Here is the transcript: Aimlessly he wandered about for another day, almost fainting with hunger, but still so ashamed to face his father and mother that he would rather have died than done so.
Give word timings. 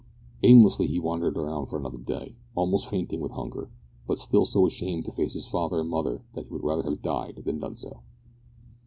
Aimlessly 0.41 0.87
he 0.87 0.99
wandered 0.99 1.37
about 1.37 1.69
for 1.69 1.77
another 1.77 1.99
day, 1.99 2.35
almost 2.55 2.87
fainting 2.87 3.19
with 3.19 3.33
hunger, 3.33 3.69
but 4.07 4.17
still 4.17 4.45
so 4.45 4.65
ashamed 4.65 5.05
to 5.05 5.11
face 5.11 5.33
his 5.33 5.45
father 5.45 5.81
and 5.81 5.91
mother 5.91 6.23
that 6.33 6.47
he 6.47 6.51
would 6.51 6.63
rather 6.63 6.81
have 6.89 7.03
died 7.03 7.43
than 7.45 7.59
done 7.59 7.75
so. 7.75 7.99